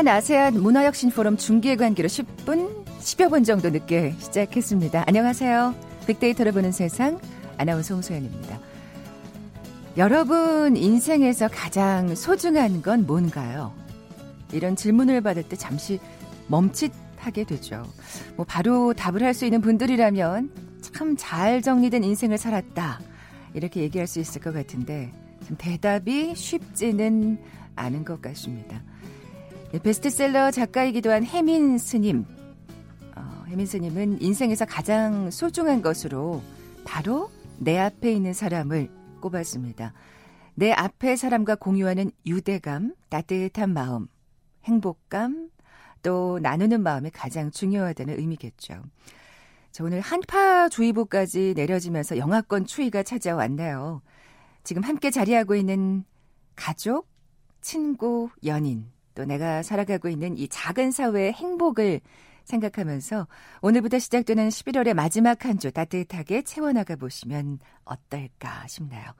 [0.00, 5.04] 한 아세안 문화혁신 포럼 중계 관계로 10분, 10여 분 정도 늦게 시작했습니다.
[5.06, 5.74] 안녕하세요.
[6.06, 7.20] 빅데이터를 보는 세상
[7.58, 8.58] 아나운서 홍소연입니다.
[9.98, 13.74] 여러분 인생에서 가장 소중한 건 뭔가요?
[14.54, 16.00] 이런 질문을 받을 때 잠시
[16.48, 17.82] 멈칫하게 되죠.
[18.36, 23.00] 뭐 바로 답을 할 수 있는 분들이라면 참 잘 정리된 인생을 살았다.
[23.52, 25.12] 이렇게 얘기할 수 있을 것 같은데
[25.46, 27.36] 좀 대답이 쉽지는
[27.76, 28.80] 않은 것 같습니다.
[29.72, 32.24] 네, 베스트셀러 작가이기도 한 해민 스님.
[33.14, 36.42] 어, 해민 스님은 인생에서 가장 소중한 것으로
[36.84, 39.92] 바로 내 앞에 있는 사람을 꼽았습니다.
[40.56, 44.08] 내 앞에 사람과 공유하는 유대감, 따뜻한 마음,
[44.64, 45.50] 행복감,
[46.02, 48.82] 또 나누는 마음이 가장 중요하다는 의미겠죠.
[49.70, 54.02] 자, 오늘 한파주의보까지 내려지면서 영하권 추위가 찾아왔네요.
[54.64, 56.04] 지금 함께 자리하고 있는
[56.56, 57.08] 가족,
[57.60, 62.00] 친구, 연인, 또 내가 살아가고 있는 이 작은 사회의 행복을
[62.44, 63.28] 생각하면서
[63.60, 69.12] 오늘부터 시작되는 11월의 마지막 한 주 따뜻하게 채워나가 보시면 어떨까 싶네요?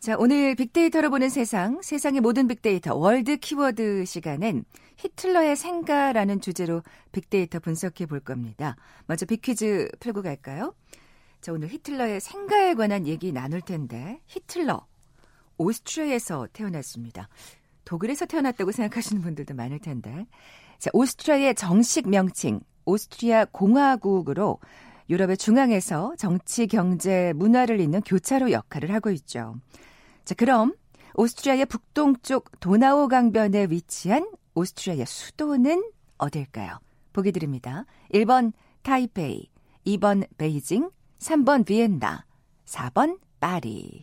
[0.00, 4.64] 자, 오늘 빅데이터로 보는 세상, 세상의 모든 빅데이터 월드 키워드 시간엔
[4.96, 8.76] 히틀러의 생가라는 주제로 빅데이터 분석해 볼 겁니다.
[9.06, 10.74] 먼저 빅퀴즈 풀고 갈까요?
[11.42, 14.86] 자, 오늘 히틀러의 생가에 관한 얘기 나눌 텐데 히틀러
[15.58, 17.28] 오스트리아에서 태어났습니다.
[17.84, 20.26] 독일에서 태어났다고 생각하시는 분들도 많을 텐데.
[20.78, 24.58] 자, 오스트리아의 정식 명칭 오스트리아 공화국으로
[25.08, 29.56] 유럽의 중앙에서 정치, 경제, 문화를 잇는 교차로 역할을 하고 있죠.
[30.24, 30.74] 자, 그럼
[31.14, 35.84] 오스트리아의 북동쪽 도나우 강변에 위치한 오스트리아의 수도는
[36.18, 36.78] 어딜까요?
[37.12, 37.84] 보기 드립니다.
[38.14, 38.52] 1번
[38.82, 39.50] 타이페이,
[39.86, 42.24] 2번 베이징, 3번 비엔나,
[42.64, 44.02] 4번 파리.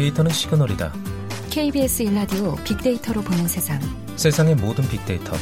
[0.00, 0.94] 데이터는 시그널이다.
[1.50, 3.78] KBS 일라디오 빅데이터로 보는 세상.
[4.16, 5.32] 세상의 모든 빅데이터.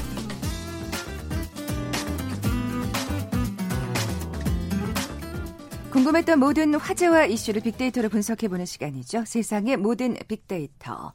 [5.93, 9.25] 궁금했던 모든 화제와 이슈를 빅데이터로 분석해보는 시간이죠.
[9.27, 11.13] 세상의 모든 빅데이터.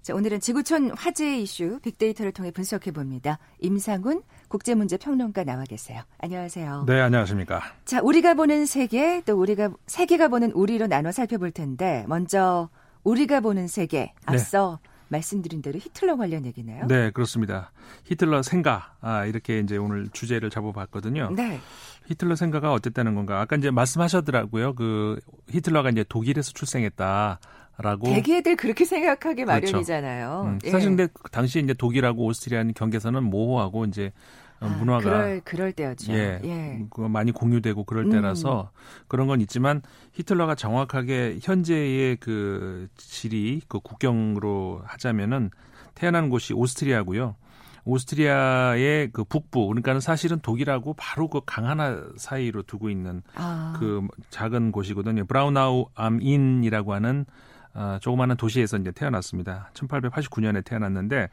[0.00, 3.38] 자, 오늘은 지구촌 화제 이슈 빅데이터를 통해 분석해 봅니다.
[3.60, 6.02] 임상훈 국제문제평론가 나와 계세요.
[6.18, 6.84] 안녕하세요.
[6.86, 7.60] 네, 안녕하십니까.
[7.84, 12.70] 자, 우리가 보는 세계, 또 우리가, 세계가 보는 우리로 나눠 살펴볼 텐데, 먼저
[13.06, 14.14] 우리가 보는 세계 네.
[14.26, 14.90] 앞서 네.
[15.08, 16.86] 말씀드린 대로 히틀러 관련 얘기네요.
[16.88, 17.70] 네, 그렇습니다.
[18.04, 21.30] 히틀러 생가 아, 이렇게 이제 오늘 주제를 잡아봤거든요.
[21.36, 21.60] 네.
[22.06, 23.40] 히틀러 생가가 어땠다는 건가?
[23.40, 24.74] 아까 이제 말씀하셨더라고요.
[24.74, 27.38] 그 히틀러가 이제 독일에서 출생했다.
[27.78, 29.66] 라고 대개들 그렇게 생각하기 그렇죠.
[29.66, 30.42] 마련이잖아요.
[30.46, 30.96] 음, 사실 예.
[30.96, 36.12] 근데 당시 이제 독일하고 오스트리아는 경계선은 모호하고 이제 어, 아, 문화가 그럴, 그럴 때였죠.
[36.12, 36.86] 예, 예.
[37.08, 39.04] 많이 공유되고 그럴 때라서 음.
[39.08, 45.50] 그런 건 있지만 히틀러가 정확하게 현재의 그 지리 그 국경으로 하자면은
[45.94, 47.36] 태어난 곳이 오스트리아고요.
[47.84, 53.76] 오스트리아의 그 북부 그러니까는 사실은 독일하고 바로 그 강 하나 사이로 두고 있는 아.
[53.78, 55.24] 그 작은 곳이거든요.
[55.26, 57.26] 브라우나우 암인이라고 하는
[57.74, 59.70] 어, 조그마한 도시에서 이제 태어났습니다.
[59.74, 61.28] 1889년에 태어났는데,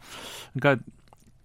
[0.53, 0.83] 그러니까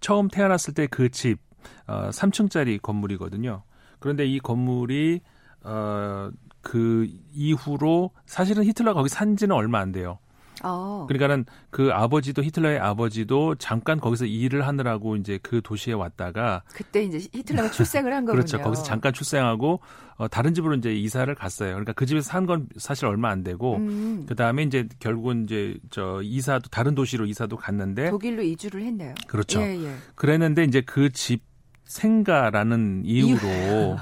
[0.01, 1.39] 처음 태어났을 때 그 집,
[1.87, 3.63] 어, 3층짜리 건물이거든요.
[3.99, 5.21] 그런데 이 건물이
[5.63, 6.29] 어,
[6.61, 10.19] 그 이후로 사실은 히틀러가 거기 산 지는 얼마 안 돼요.
[10.61, 11.05] 어.
[11.07, 17.17] 그러니까는 그 아버지도 히틀러의 아버지도 잠깐 거기서 일을 하느라고 이제 그 도시에 왔다가 그때 이제
[17.33, 18.43] 히틀러가 출생을 한 거군요.
[18.43, 18.57] 그렇죠.
[18.61, 19.79] 거기서 잠깐 출생하고
[20.17, 21.69] 어, 다른 집으로 이제 이사를 갔어요.
[21.71, 24.25] 그러니까 그 집에서 산 건 사실 얼마 안 되고 음.
[24.27, 29.15] 그 다음에 이제 결국은 이제 저 이사도 다른 도시로 이사도 갔는데 독일로 이주를 했네요.
[29.27, 29.61] 그렇죠.
[29.61, 29.95] 예, 예.
[30.15, 31.47] 그랬는데 이제 그 집
[31.89, 34.01] 생가라는 이유로 그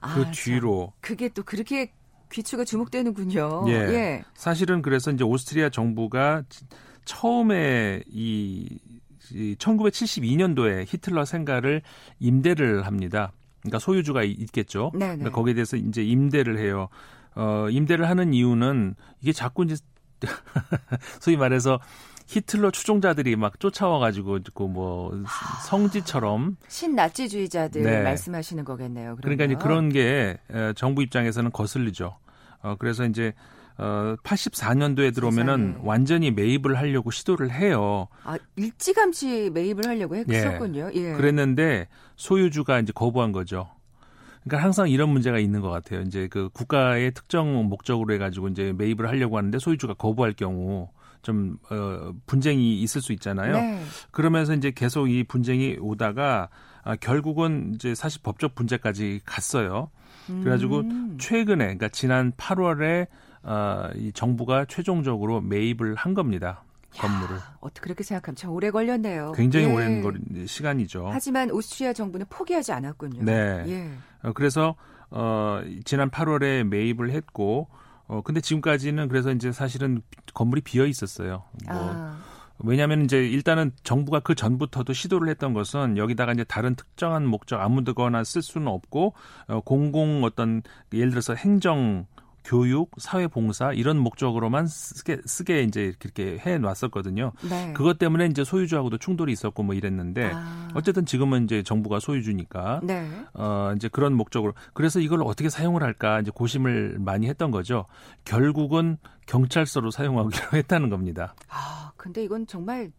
[0.00, 1.90] 아, 뒤로 그게 또 그렇게
[2.30, 3.64] 귀추가 주목되는군요.
[3.68, 3.72] 예.
[3.72, 4.24] 예.
[4.34, 6.44] 사실은 그래서 이제 오스트리아 정부가
[7.04, 8.78] 처음에 이,
[9.32, 11.82] 이 1972년도에 히틀러 생가를
[12.20, 13.32] 임대를 합니다.
[13.60, 14.90] 그러니까 소유주가 있겠죠.
[14.94, 15.16] 네네.
[15.16, 16.88] 그러니까 거기에 대해서 이제 임대를 해요.
[17.34, 19.76] 어, 임대를 하는 이유는 이게 자꾸 이제
[21.20, 21.80] 소위 말해서
[22.26, 25.22] 히틀러 추종자들이 막 쫓아와가지고 뭐
[25.66, 28.02] 성지처럼 신나치주의자들 네.
[28.02, 29.16] 말씀하시는 거겠네요.
[29.16, 29.20] 그러면.
[29.20, 30.38] 그러니까 이제 그런 게
[30.74, 32.16] 정부 입장에서는 거슬리죠.
[32.62, 33.34] 어, 그래서 이제
[33.76, 35.86] 어 84년도에 들어오면은 세상에.
[35.86, 38.06] 완전히 매입을 하려고 시도를 해요.
[38.22, 40.90] 아, 일찌감치 매입을 하려고 했었군요.
[40.94, 41.12] 예.
[41.12, 43.68] 그랬는데 소유주가 이제 거부한 거죠.
[44.44, 46.02] 그러니까 항상 이런 문제가 있는 것 같아요.
[46.02, 50.88] 이제 그 국가의 특정 목적으로 해가지고 이제 매입을 하려고 하는데 소유주가 거부할 경우
[51.24, 53.54] 좀 어, 분쟁이 있을 수 있잖아요.
[53.54, 53.82] 네.
[54.12, 56.48] 그러면서 이제 계속 이 분쟁이 오다가
[56.84, 59.90] 아, 결국은 이제 사실 법적 분쟁까지 갔어요.
[60.26, 61.16] 그래가지고 음.
[61.18, 63.08] 최근에 그러니까 지난 8월에
[63.42, 66.62] 어, 이 정부가 최종적으로 매입을 한 겁니다.
[66.96, 67.36] 건물을.
[67.60, 69.32] 어떻게 그렇게 생각하면 참 오래 걸렸네요.
[69.32, 69.72] 굉장히 예.
[69.72, 70.12] 오랜 거,
[70.46, 71.08] 시간이죠.
[71.12, 73.24] 하지만 오스트리아 정부는 포기하지 않았군요.
[73.24, 73.64] 네.
[73.66, 73.90] 예.
[74.22, 74.76] 어, 그래서
[75.10, 77.68] 어 지난 8월에 매입을 했고
[78.06, 80.02] 어 근데 지금까지는 그래서 이제 사실은
[80.34, 81.44] 건물이 비어 있었어요.
[81.66, 82.18] 뭐 아,
[82.58, 88.24] 왜냐하면 이제 일단은 정부가 그 전부터도 시도를 했던 것은 여기다가 이제 다른 특정한 목적 아무데거나
[88.24, 89.14] 쓸 수는 없고
[89.48, 90.62] 어, 공공 어떤
[90.92, 92.06] 예를 들어서 행정
[92.44, 97.32] 교육, 사회봉사 이런 목적으로만 쓰게 쓰게 이제 그렇게 해 놨었거든요.
[97.48, 97.72] 네.
[97.72, 103.08] 그것 때문에 이제 소유주하고도 충돌이 있었고 뭐 이랬는데 아, 어쨌든 지금은 이제 정부가 소유주니까 네.
[103.32, 104.52] 어, 이제 그런 목적으로.
[104.74, 107.86] 그래서 이걸 어떻게 사용을 할까 이제 고심을 많이 했던 거죠.
[108.24, 111.34] 결국은 경찰서로 사용하기로 했다는 겁니다.
[111.48, 112.92] 아, 근데 이건 정말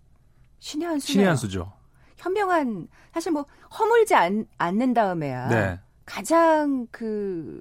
[0.58, 1.14] 신의 한 수네요.
[1.14, 1.72] 신의 한 수죠.
[2.18, 3.46] 현명한 사실 뭐
[3.78, 5.80] 허물지 않, 않는 다음에야 네.
[6.06, 7.60] 가장 그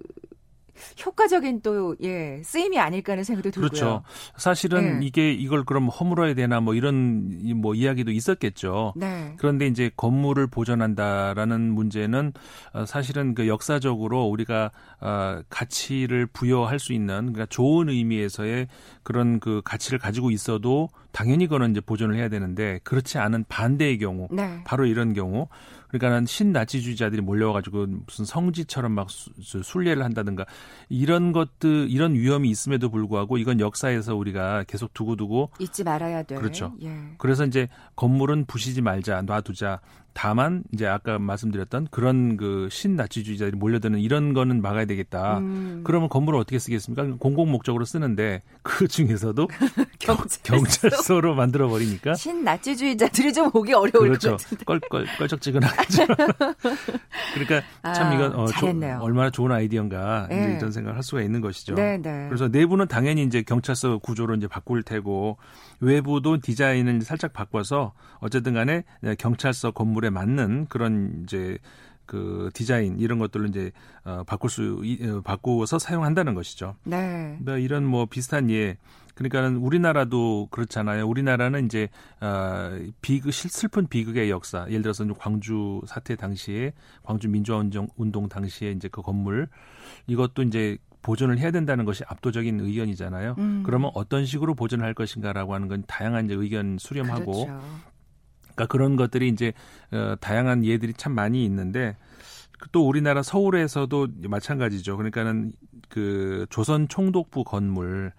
[1.05, 3.69] 효과적인 또 예 쓰임이 아닐까 하는 생각도 들고요.
[3.69, 4.03] 그렇죠.
[4.37, 5.07] 사실은 네.
[5.07, 8.95] 이게 이걸 그럼 허물어야 되나 뭐 이런 이뭐 이야기도 있었겠죠.
[8.97, 9.35] 네.
[9.39, 12.33] 그런데 이제 건물을 보존한다라는 문제는
[12.73, 18.69] 어, 사실은 그 역사적으로 우리가 어, 가치를 부여할 수 있는 그러니까 좋은 의미에서의
[19.05, 24.27] 그런 그 가치를 가지고 있어도 당연히 그거는 이제 보존을 해야 되는데 그렇지 않은 반대의 경우
[24.33, 24.61] 네.
[24.65, 25.47] 바로 이런 경우
[25.89, 30.45] 그러니까는 신나치주의자들이 몰려와가지고 무슨 성지처럼 막 수- 수- 순례를 한다든가
[30.89, 36.35] 이런 것들 이런 위험이 있음에도 불구하고 이건 역사에서 우리가 계속 두고두고 잊지 말아야 돼.
[36.35, 36.73] 그렇죠.
[36.83, 36.91] 예.
[37.19, 39.81] 그래서 이제 건물은 부시지 말자 놔두자
[40.15, 45.39] 다만 이제 아까 말씀드렸던 그런 그 신나치주의자들이 몰려드는 이런 거는 막아야 되겠다.
[45.39, 47.17] 음, 그러면 건물을 어떻게 쓰겠습니까?
[47.19, 49.49] 공공 목적으로 쓰는데 그 중에서도
[49.99, 50.43] 경찰서.
[50.45, 54.31] 경찰서로 만들어 버리니까 신나치주의자들이 좀 오기 어려울 그렇죠.
[54.31, 54.65] 것 같은데.
[54.65, 56.07] 껄껄 껄쩍지근하죠.
[57.35, 57.63] 그러니까
[57.93, 58.67] 참 아, 이건 어, 조-.
[59.01, 60.45] 얼마나 좋은 아이디어인가 네.
[60.45, 61.75] 이제 이런 생각을 할 수가 있는 것이죠.
[61.75, 62.27] 네, 네.
[62.29, 65.39] 그래서 내부는 당연히 이제 경찰서 구조로 이제 바꿀 테고
[65.81, 68.85] 외부도 디자인을 살짝 바꿔서 어쨌든 간에
[69.19, 71.59] 경찰서 건물 에 맞는 그런 이제
[72.07, 73.73] 그 디자인 이런 것들을 이제
[74.05, 76.77] 어 바꿀 수 이- 어, 바꾸어서 사용한다는 것이죠.
[76.85, 77.39] 네.
[77.41, 78.77] 뭐 이런 뭐 비슷한 예.
[79.15, 81.07] 그러니까는 우리나라도 그렇잖아요.
[81.07, 81.89] 우리나라는 이제
[82.21, 84.67] 어 비극 실- 슬픈 비극의 역사.
[84.69, 86.73] 예를 들어서 광주 사태 당시에
[87.03, 89.49] 광주 민주화 운동, 운동 당시에 이제 그 건물
[90.07, 93.37] 이것도 이제 보존을 해야 된다는 것이 압도적인 의견이잖아요.
[93.39, 93.63] 음.
[93.65, 97.61] 그러면 어떤 식으로 보존할 것인가라고 하는 건 다양한 이제 의견 수렴하고 그렇죠.
[98.55, 99.53] 그러니까 그런 것들이 이제
[99.93, 101.97] 어, 다양한 예들이 참 많이 있는데
[102.59, 104.97] 그또 우리나라 서울에서도 마찬가지죠.
[104.97, 105.53] 그러니까는
[105.89, 108.13] 그 조선 총독부 건물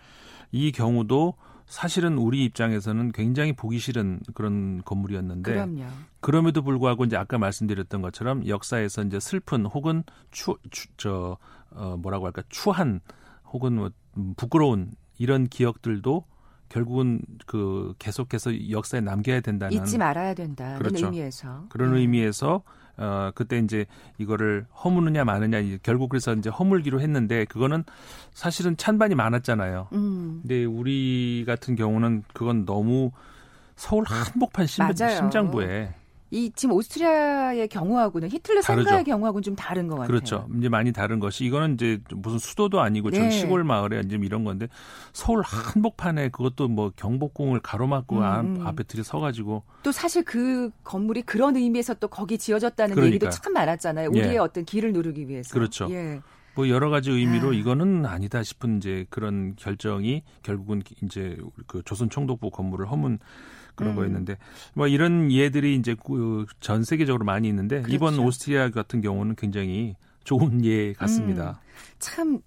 [0.52, 1.34] 이 경우도
[1.66, 5.84] 사실은 우리 입장에서는 굉장히 보기 싫은 그런 건물이었는데 그럼요.
[6.20, 11.38] 그럼에도 불구하고 이제 아까 말씀드렸던 것처럼 역사에서 이제 슬픈 혹은 추저
[11.72, 13.02] 어, 뭐라고 할까 추한
[13.52, 16.26] 혹은 뭐 음, 부끄러운 이런 기억들도
[16.70, 21.06] 결국은 그 계속해서 역사에 남겨야 된다는 잊지 말아야 된다는 그렇죠.
[21.08, 21.66] 의미에서.
[21.70, 22.02] 그런 네.
[22.02, 22.64] 의미에서
[22.98, 23.86] 어 그때 이제
[24.18, 27.84] 이거를 허무느냐 마느냐 이제 결국 그래서 이제 허물기로 했는데 그거는
[28.34, 29.90] 사실은 찬반이 많았잖아요.
[29.94, 30.40] 음.
[30.42, 33.12] 근데 우리 같은 경우는 그건 너무
[33.76, 34.86] 서울 한복판 심.
[34.96, 35.94] 심장부에
[36.36, 38.62] 이 지금 오스트리아의 경우하고는 히틀러.
[38.62, 40.08] 생가의 경우하고는 좀 다른 것 같아요.
[40.08, 40.48] 그렇죠.
[40.58, 43.32] 이제 많이 다른 것이 이거는 이제 무슨 수도도 아니고 전 네.
[43.32, 44.68] 시골 마을에 이제 이런 건데
[45.14, 48.68] 서울 한복판에 그것도 뭐 경복궁을 가로막고 음, 앞- 음.
[48.68, 53.30] 앞에 들이서 가지고 또 사실 그 건물이 그런 의미에서 또 거기 지어졌다는 얘기도 그러니까요.
[53.30, 54.10] 참 많았잖아요.
[54.14, 54.20] 예.
[54.20, 55.54] 우리의 어떤 길을 누르기 위해서.
[55.54, 55.88] 그렇죠.
[55.92, 56.20] 예.
[56.56, 57.54] 뭐 여러 가지 의미로 아.
[57.54, 61.38] 이거는 아니다 싶은 이제 그런 결정이 결국은 이제
[61.68, 63.20] 그 조선 총독부 건물을 허문
[63.76, 63.96] 그런 음.
[63.98, 64.38] 거였는데
[64.74, 68.28] 뭐 이런 예들이 이제 그전 세계적으로 많이 있는데 이번 그렇죠.
[68.28, 71.60] 오스트리아 같은 경우는 굉장히 좋은 예 같습니다.
[72.00, 72.40] 참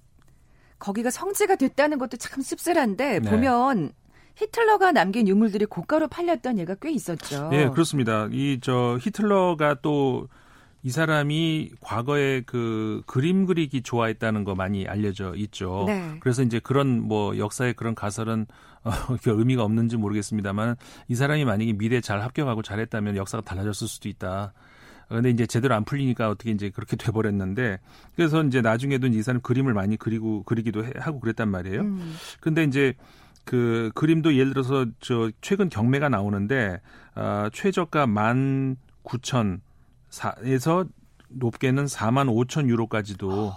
[0.78, 3.30] 거기가 성지가 됐다는 것도 참 씁쓸한데 네.
[3.30, 3.92] 보면
[4.37, 7.50] 히틀러가 남긴 유물들이 고가로 팔렸던 예가 꽤 있었죠.
[7.52, 8.28] 예, 그렇습니다.
[8.30, 10.28] 이 저 히틀러가 또
[10.82, 15.85] 이 사람이 과거에 그 그림 그리기 좋아했다는 거 많이 알려져 있죠.
[15.87, 16.16] 네.
[16.20, 18.47] 그래서 이제 그런 뭐 역사의 그런 가설은
[18.85, 18.90] 어,
[19.23, 20.76] 그 의미가 없는지 모르겠습니다만
[21.08, 24.52] 이 사람이 만약에 미래 잘 합격하고 잘했다면 역사가 달라졌을 수도 있다.
[25.08, 27.80] 근데 이제 제대로 안 풀리니까 어떻게 이제 그렇게 돼버렸는데
[28.14, 31.80] 그래서 이제 나중에도 이 사람 그림을 많이 그리고 그리기도 해, 하고 그랬단 말이에요.
[31.80, 32.14] 음.
[32.40, 32.94] 근데 이제
[33.44, 36.80] 그 그림도 예를 들어서 저 최근 경매가 나오는데
[37.16, 39.62] 어, 최저가 만 구천
[40.10, 40.84] 사에서
[41.28, 43.52] 높게는 4만 5천 유로까지도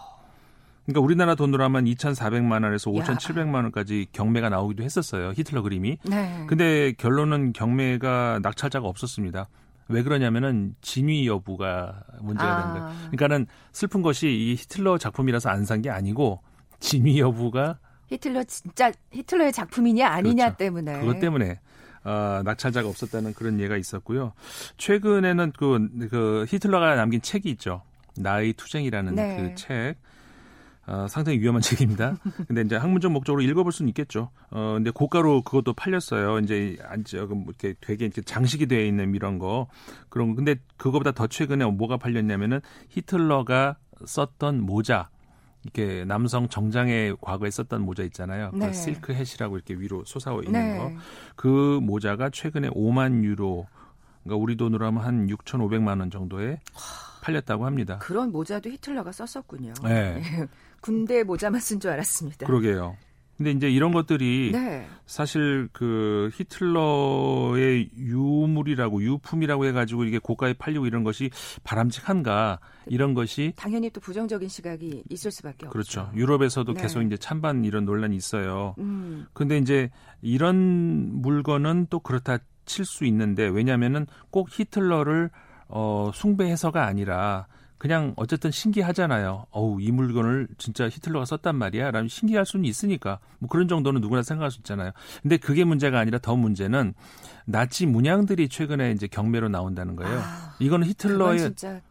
[0.86, 3.04] 그러니까 우리나라 돈으로 하면 2,400만 원에서 야.
[3.04, 5.32] 5,700만 원까지 경매가 나오기도 했었어요.
[5.36, 5.98] 히틀러 그림이.
[6.04, 6.44] 네.
[6.48, 9.48] 근데 결론은 경매가 낙찰자가 없었습니다.
[9.88, 12.82] 왜 그러냐면은 진위 여부가 문제가 된.
[12.84, 12.96] 아.
[13.12, 16.42] 그러니까는 슬픈 것이 이 히틀러 작품이라서 안 산 게 아니고
[16.80, 17.78] 진위 여부가
[18.08, 20.58] 히틀러 진짜 히틀러의 작품이냐 아니냐 그렇죠.
[20.58, 21.00] 때문에.
[21.00, 21.60] 그것 때문에
[22.04, 24.34] 어, 낙찰자가 없었다는 그런 예가 있었고요.
[24.78, 27.82] 최근에는 그, 그 히틀러가 남긴 책이 있죠.
[28.18, 29.38] 나의 투쟁이라는 네.
[29.38, 29.96] 그 책.
[30.88, 32.18] 어, 상당히 위험한 책입니다.
[32.48, 34.32] 근데 이제 학문적 목적으로 읽어볼 수는 있겠죠.
[34.50, 36.40] 어, 근데 고가로 그것도 팔렸어요.
[36.40, 39.68] 이제 안 조금 이렇게 되게 이렇게 장식이 되어 있는 이런 거
[40.10, 40.36] 그런 거.
[40.36, 45.11] 근데 그거보다 더 최근에 뭐가 팔렸냐면은 히틀러가 썼던 모자.
[45.64, 48.52] 이렇게 남성 정장에 과거에 썼던 모자 있잖아요.
[48.54, 48.68] 네.
[48.68, 50.78] 그 실크 햇이라고 이렇게 위로 솟아오 있는 네.
[50.78, 50.92] 거.
[51.36, 53.68] 그 모자가 최근에 5만 유로,
[54.24, 56.60] 그러니까 우리 돈으로 하면 한 6,500만 원 정도에
[57.22, 58.00] 팔렸다고 합니다.
[58.00, 59.74] 그런 모자도 히틀러가 썼었군요.
[59.84, 60.22] 네.
[60.82, 62.48] 군대 모자만 쓴 줄 알았습니다.
[62.48, 62.98] 그러게요.
[63.42, 64.88] 근데 이제 이런 것들이 네.
[65.08, 71.32] 사실 그 히틀러의 유물이라고 유품이라고 해가지고 이게 고가에 팔리고 이런 것이
[71.64, 75.70] 바람직한가 이런 것이 당연히 또 부정적인 시각이 있을 수밖에 없죠.
[75.72, 76.12] 그렇죠.
[76.14, 76.82] 유럽에서도 네.
[76.82, 78.76] 계속 이제 찬반 이런 논란이 있어요.
[78.78, 79.90] 음, 근데 이제
[80.22, 85.32] 이런 물건은 또 그렇다 칠 수 있는데 왜냐하면은 꼭 히틀러를
[85.68, 87.48] 어 숭배해서가 아니라
[87.82, 89.48] 그냥 어쨌든 신기하잖아요.
[89.50, 91.90] 어우 이 물건을 진짜 히틀러가 썼단 말이야.
[91.90, 94.92] 라면 신기할 수는 있으니까 뭐 그런 정도는 누구나 생각할 수 있잖아요.
[95.24, 96.94] 근데 그게 문제가 아니라 더 문제는
[97.46, 100.20] 나치 문양들이 최근에 이제 경매로 나온다는 거예요.
[100.20, 101.82] 아, 이거는 히틀러의 진짜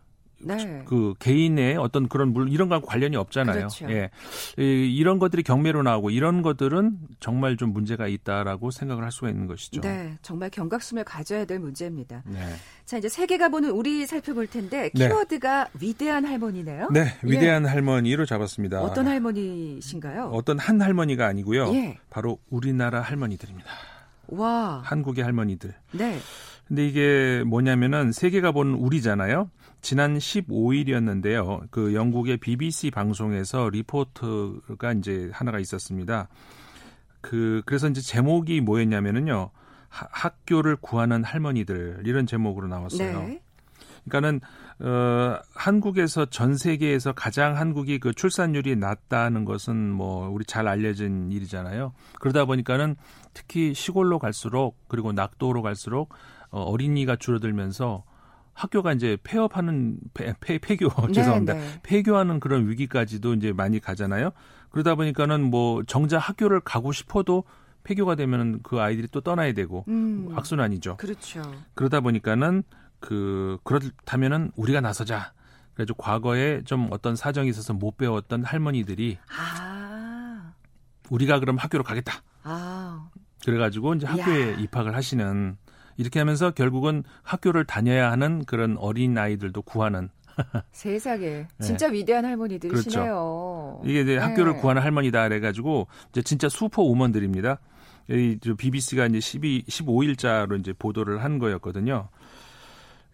[0.42, 0.82] 네.
[0.86, 3.56] 그 개인의 어떤 그런 물 이런 거하고 관련이 없잖아요.
[3.56, 3.90] 그렇죠.
[3.90, 4.10] 예.
[4.58, 9.46] 이, 이런 것들이 경매로 나오고 이런 것들은 정말 좀 문제가 있다라고 생각을 할 수가 있는
[9.46, 9.80] 것이죠.
[9.80, 12.22] 네, 정말 경각심을 가져야 될 문제입니다.
[12.26, 12.40] 네.
[12.84, 15.08] 자, 이제 세계가 보는 우리 살펴볼 텐데 네.
[15.08, 16.88] 키워드가 위대한 할머니네요.
[16.92, 18.78] 네, 위대한 할머니로 잡았습니다.
[18.78, 18.82] 예.
[18.82, 20.30] 어떤 할머니신가요?
[20.32, 21.72] 어떤 한 할머니가 아니고요.
[21.74, 21.98] 예.
[22.10, 23.68] 바로 우리나라 할머니들입니다.
[24.28, 25.74] 와, 한국의 할머니들.
[25.92, 26.18] 네,
[26.70, 29.50] 근데 이게 뭐냐면은 세계가 보는 우리잖아요.
[29.82, 31.62] 지난 15일이었는데요.
[31.72, 36.28] 그 영국의 BBC 방송에서 리포트가 이제 하나가 있었습니다.
[37.20, 39.50] 그 그래서 이제 제목이 뭐였냐면은요.
[39.88, 43.22] 하- 학교를 구하는 할머니들 이런 제목으로 나왔어요.
[43.22, 43.42] 네,
[44.04, 44.40] 그러니까는
[44.78, 51.92] 어 한국에서 전 세계에서 가장 한국이 그 출산율이 낮다는 것은 뭐 우리 잘 알려진 일이잖아요.
[52.20, 52.94] 그러다 보니까는
[53.34, 56.14] 특히 시골로 갈수록 그리고 낙도로 갈수록
[56.50, 58.04] 어, 어린이가 줄어들면서
[58.52, 61.54] 학교가 이제 폐업하는 폐, 폐, 폐교 죄송합니다.
[61.54, 61.80] 네, 네.
[61.82, 64.30] 폐교하는 그런 위기까지도 이제 많이 가잖아요.
[64.70, 67.44] 그러다 보니까는 뭐 정작 학교를 가고 싶어도
[67.84, 70.96] 폐교가 되면 그 아이들이 또 떠나야 되고 음, 악순환이죠.
[70.98, 71.42] 그렇죠.
[71.74, 72.62] 그러다 보니까는
[72.98, 75.32] 그 그렇다면은 우리가 나서자.
[75.74, 80.52] 그래서 과거에 좀 어떤 사정이 있어서 못 배웠던 할머니들이 아,
[81.08, 82.22] 우리가 그럼 학교로 가겠다.
[82.42, 83.08] 아,
[83.44, 84.58] 그래가지고 이제 학교에 이야.
[84.58, 85.56] 입학을 하시는
[86.00, 90.08] 이렇게 하면서 결국은 학교를 다녀야 하는 그런 어린 아이들도 구하는
[90.72, 93.02] 세상에 진짜 위대한 할머니들이시네요.
[93.02, 93.10] 네.
[93.10, 93.82] 그렇죠.
[93.84, 94.60] 이게 이제 학교를 네.
[94.60, 97.58] 구하는 할머니다 그래가지고 이제 진짜 슈퍼 우먼들입니다.
[98.08, 102.08] 이 BBC가 이제 12 15일자로 이제 보도를 한 거였거든요.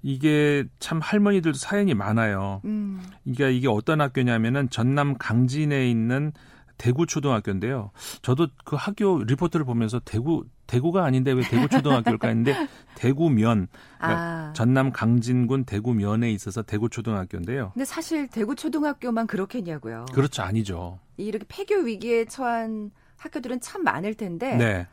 [0.02, 2.61] 이게 참 할머니들도 사연이 많아요.
[2.66, 6.31] 음, 이게 이게 어떤 학교냐면은 전남 강진에 있는
[6.78, 7.90] 대구 초등학교인데요.
[8.23, 12.54] 저도 그 학교 리포트를 보면서 대구 대구가 아닌데 왜 대구 초등학교일까 했는데
[12.96, 13.68] 대구면
[13.99, 14.52] 그러니까 아.
[14.54, 17.70] 전남 강진군 대구면에 있어서 대구 초등학교인데요.
[17.75, 20.06] 근데 사실 대구 초등학교만 그렇겠냐고요.
[20.12, 20.99] 그렇죠 아니죠.
[21.16, 24.87] 이렇게 폐교 위기에 처한 학교들은 참 많을 텐데 네.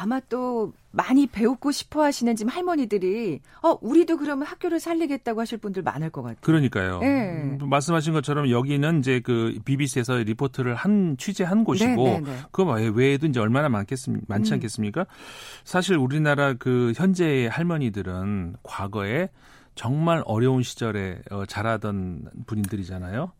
[0.00, 5.82] 아마 또 많이 배우고 싶어 하시는 지금 할머니들이 어 우리도 그러면 학교를 살리겠다고 하실 분들
[5.82, 6.38] 많을 것 같아요.
[6.40, 7.00] 그러니까요.
[7.00, 7.42] 네.
[7.42, 12.36] 음, 말씀하신 것처럼 여기는 이제 그 BBC에서 리포트를 한 취재한 곳이고 네, 네, 네.
[12.50, 12.64] 그
[12.94, 14.54] 외에도 이제 얼마나 많겠습 많지 음.
[14.54, 15.04] 않겠습니까?
[15.64, 19.28] 사실 우리나라 그 현재의 할머니들은 과거에
[19.80, 23.32] 정말 어려운 시절에 어, 자라던 분들이잖아요.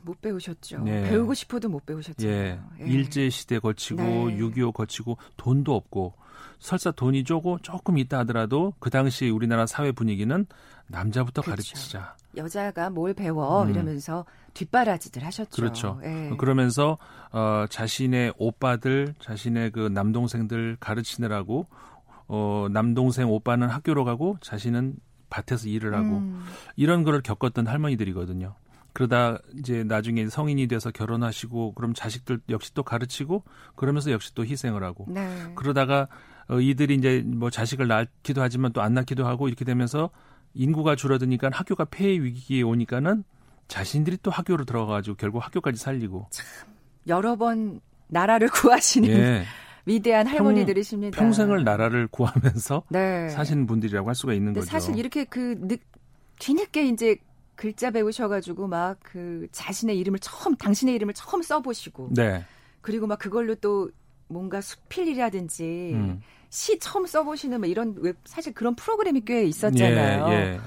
[0.00, 0.78] 못 배우셨죠.
[0.84, 1.02] 네.
[1.10, 2.34] 배우고 싶어도 못 배우셨잖아요.
[2.34, 2.58] 예.
[2.80, 2.86] 예.
[2.86, 4.38] 일제 시대 거치고 네.
[4.38, 6.14] 6.25 거치고 돈도 없고
[6.60, 10.46] 설사 돈이 조고 조금 있다 하더라도 그 당시 우리나라 사회 분위기는
[10.86, 11.74] 남자부터 그렇죠.
[11.74, 12.16] 가르치자.
[12.38, 13.68] 여자가 뭘 배워 음.
[13.68, 15.50] 이러면서 뒷바라지들 하셨죠.
[15.50, 16.00] 그렇죠.
[16.04, 16.34] 예.
[16.38, 16.96] 그러면서
[17.32, 21.66] 어 자신의 오빠들, 자신의 그 남동생들 가르치느라고
[22.28, 24.96] 어 남동생 오빠는 학교로 가고 자신은
[25.32, 26.44] 밭에서 일을 하고 음.
[26.76, 28.54] 이런 거를 겪었던 할머니들이거든요.
[28.92, 33.42] 그러다 이제 나중에 성인이 돼서 결혼하시고 그럼 자식들 역시 또 가르치고
[33.74, 35.26] 그러면서 역시 또 희생을 하고 네.
[35.54, 36.08] 그러다가
[36.48, 40.10] 어, 이들이 이제 뭐 자식을 낳기도 하지만 또 안 낳기도 하고 이렇게 되면서
[40.54, 43.24] 인구가 줄어드니까 학교가 폐해 위기에 오니까는
[43.68, 46.28] 자신들이 또 학교로 들어가가지고 결국 학교까지 살리고
[47.06, 49.44] 여러 번 나라를 구하시는 예,
[49.84, 51.18] 위대한 할머니들이십니다.
[51.18, 53.28] 평생을 나라를 구하면서 네.
[53.30, 54.66] 사시는 분들이라고 할 수가 있는 거죠.
[54.66, 55.80] 사실 이렇게 그 늦,
[56.38, 57.16] 뒤늦게 이제
[57.56, 62.44] 글자 배우셔가지고 막 그 자신의 이름을 처음 당신의 이름을 처음 써보시고 네,
[62.80, 63.90] 그리고 막 그걸로 또
[64.28, 66.20] 뭔가 수필이라든지 음.
[66.48, 70.28] 시 처음 써보시는 막 이런 웹 사실 그런 프로그램이 꽤 있었잖아요.
[70.28, 70.60] 예, 예.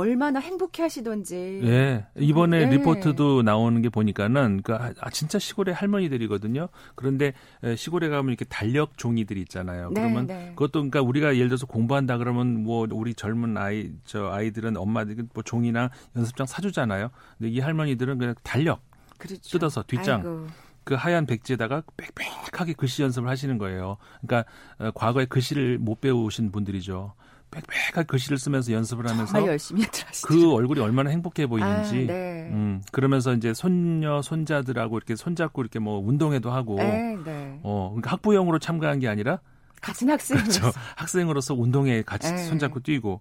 [0.00, 1.60] 얼마나 행복해 하시던지.
[1.62, 2.06] 예.
[2.16, 2.66] 이번에 예.
[2.66, 6.68] 리포트도 나오는 게 보니까는 그 아, 진짜 시골의 할머니들이거든요.
[6.94, 9.90] 그런데 에, 시골에 가면 이렇게 달력 종이들이 있잖아요.
[9.90, 10.52] 네, 그러면 네.
[10.54, 15.42] 그것도 그러니까 우리가 예를 들어서 공부한다 그러면 뭐 우리 젊은 아이 저 아이들은 엄마들 뭐
[15.42, 17.10] 종이나 연습장 사주잖아요.
[17.38, 18.80] 근데 이 할머니들은 그냥 달력
[19.18, 19.40] 그렇죠.
[19.50, 20.46] 뜯어서 뒷장 아이고.
[20.84, 23.98] 그 하얀 백지에다가 빽빽하게 글씨 연습을 하시는 거예요.
[24.22, 27.14] 그러니까 어, 과거에 글씨를 못 배우신 분들이죠.
[27.50, 30.28] 빽빽하게 글씨를 쓰면서 연습을 하면서 정말 열심히 하시죠.
[30.28, 32.06] 그 얼굴이 얼마나 행복해 보이는지.
[32.08, 32.48] 아, 네.
[32.52, 37.60] 음, 그러면서 이제 손녀, 손자들하고 이렇게 손잡고 이렇게 뭐 운동회도 하고, 네, 네.
[37.62, 39.40] 어, 그러니까 학부형으로 참가한 게 아니라,
[39.80, 40.78] 같은 학생으로서 그렇죠.
[40.96, 42.44] 학생으로서 운동회에 같이 네.
[42.44, 43.20] 손잡고 뛰고,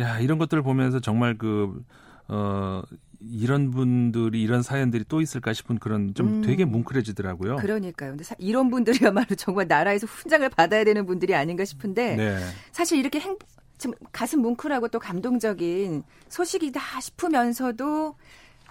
[0.00, 1.82] 야, 이런 것들을 보면서 정말 그,
[2.28, 2.82] 어,
[3.30, 6.42] 이런 분들이, 이런 사연들이 또 있을까 싶은 그런 좀 음.
[6.42, 7.56] 되게 뭉클해지더라고요.
[7.56, 8.10] 그러니까요.
[8.10, 12.38] 근데 사- 이런 분들이야말로 정말 나라에서 훈장을 받아야 되는 분들이 아닌가 싶은데 네.
[12.72, 13.36] 사실 이렇게 행,
[13.78, 18.14] 좀 가슴 뭉클하고 또 감동적인 소식이다 싶으면서도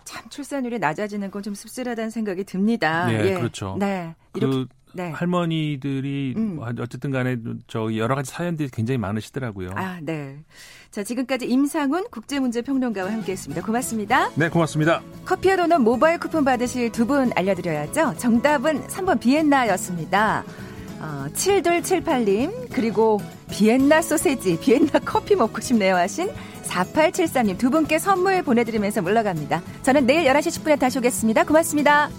[0.05, 3.05] 참 출산율이 낮아지는 건 좀 씁쓸하다는 생각이 듭니다.
[3.07, 3.75] 네, 그렇죠.
[3.79, 4.15] 네.
[4.35, 5.09] 이렇게 그 네.
[5.11, 6.59] 할머니들이 음.
[6.79, 9.71] 어쨌든 간에 저 여러 가지 사연들이 굉장히 많으시더라고요.
[9.75, 10.37] 아, 네.
[10.91, 13.61] 자, 지금까지 임상훈 국제문제평론가와 함께 했습니다.
[13.63, 14.29] 고맙습니다.
[14.35, 15.01] 네, 고맙습니다.
[15.25, 18.15] 커피와 도넛 모바일 쿠폰 받으실 두 분 알려드려야죠.
[18.17, 20.43] 정답은 3번 비엔나였습니다.
[20.99, 23.19] 어, 7278님, 그리고
[23.51, 26.29] 비엔나 소세지, 비엔나 커피 먹고 싶네요 하신
[26.63, 29.61] 4873님 두 분께 선물 보내드리면서 물러갑니다.
[29.81, 31.43] 저는 내일 11시 10분에 다시 오겠습니다.
[31.43, 32.09] 고맙습니다.